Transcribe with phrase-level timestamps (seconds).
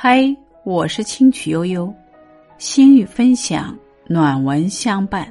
[0.00, 0.32] 嗨，
[0.62, 1.92] 我是清曲悠悠，
[2.56, 3.76] 心语分享，
[4.06, 5.28] 暖文相伴。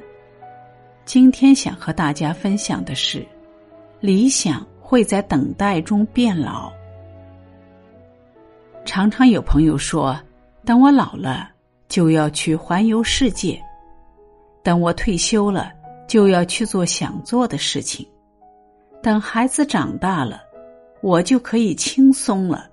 [1.06, 3.26] 今天想和大家分享的是，
[3.98, 6.70] 理想会在等待中变老。
[8.84, 10.14] 常常有朋友说，
[10.66, 11.48] 等我老了
[11.88, 13.58] 就要去环游世界，
[14.62, 15.72] 等我退休了
[16.06, 18.06] 就要去做想做的事情，
[19.02, 20.42] 等孩子长大了，
[21.00, 22.68] 我就可以轻松了。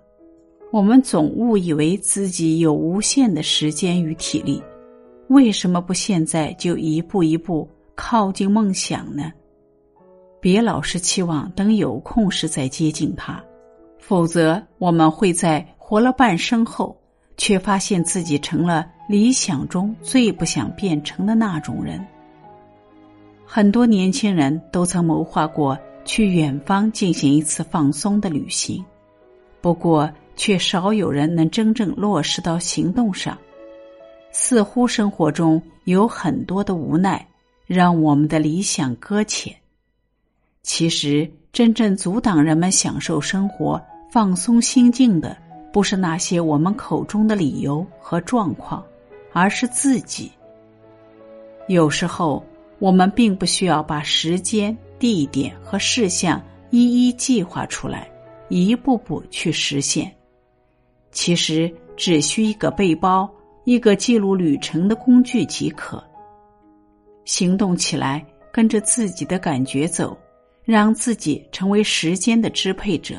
[0.75, 4.61] 我们总误以为自己有无限的时间与体力，
[5.29, 7.65] 为什么不现在就一步一步
[7.95, 9.31] 靠近梦想呢？
[10.41, 13.41] 别老是期望等有空时再接近他，
[13.99, 16.93] 否则我们会在活了半生后，
[17.37, 22.05] 却发现自己成了理想中最不想变成的那种人。
[23.45, 28.83] 很多年轻人都曾谋划过去远方进行一次放松的旅行，
[29.61, 30.11] 不过。
[30.35, 33.37] 却少有人能真正落实到行动上，
[34.31, 37.25] 似乎生活中有很多的无奈，
[37.65, 39.55] 让我们的理想搁浅。
[40.61, 45.37] 其实，真正阻挡人们享受生活、放松心境的，
[45.71, 48.83] 不是那些我们口中的理由和状况，
[49.31, 50.31] 而是自己。
[51.67, 52.43] 有时候，
[52.79, 58.09] 我们并不需要把时间、地点和事项一一计划出来，
[58.49, 60.11] 一步步去实现。
[61.15, 63.27] 其实只需一个背包，
[63.63, 66.03] 一个记录旅程的工具即可。
[67.23, 70.15] 行动起来，跟着自己的感觉走，
[70.65, 73.15] 让自己成为时间的支配者，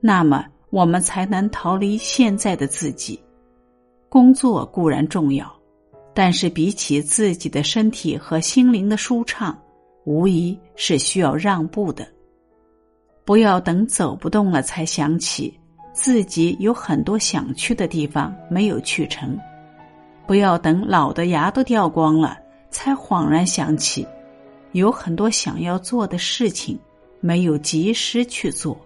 [0.00, 3.22] 那么我们才能逃离现在的自己。
[4.08, 5.54] 工作固然重要，
[6.14, 9.56] 但是比起自己的身体和心灵的舒畅，
[10.04, 12.06] 无疑是需要让步的。
[13.22, 15.58] 不要等走不动了才想起。
[15.92, 19.38] 自己有很多想去的地方没有去成，
[20.26, 22.38] 不要等老的牙都掉光了
[22.70, 24.06] 才恍然想起，
[24.72, 26.78] 有很多想要做的事情
[27.20, 28.80] 没有及时去做。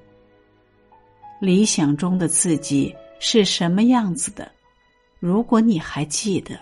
[1.40, 4.50] 理想中的自己是什么样子的？
[5.20, 6.58] 如果你还记得，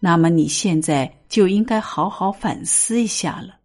[0.00, 3.56] 那么你现在就应该好好反思一下了，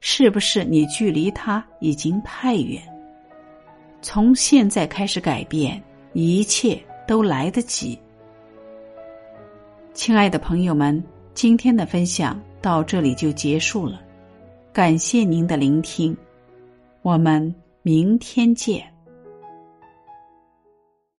[0.00, 2.82] 是不是你距离他已经太远？
[4.00, 5.82] 从现在开始改变，
[6.12, 7.98] 一切都来得及。
[9.92, 11.02] 亲爱的朋友们，
[11.34, 14.00] 今天的分享到这里就结束了，
[14.72, 16.16] 感谢您的聆听，
[17.02, 18.84] 我们明天见。